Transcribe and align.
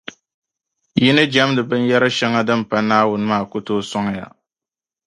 Yi 1.01 1.09
ni 1.15 1.23
jεmdi 1.33 1.61
binyɛr’ 1.69 2.03
shɛŋa 2.17 2.41
din 2.47 2.61
pa 2.69 2.77
Naawuni 2.87 3.25
maa 3.29 3.43
ku 3.51 3.57
tooi 3.65 3.87
sɔŋ 3.91 4.05
ya. 4.17 4.25